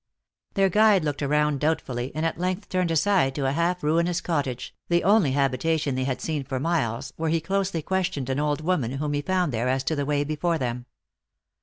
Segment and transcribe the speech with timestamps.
[0.55, 4.19] Their guide looked around doubt ingly, and at length turned aside to a half ruinous
[4.19, 8.61] cottage, the only habitation they had seen for miles, where he closely questioned an old
[8.61, 10.87] woman whom he found there as to the way before them.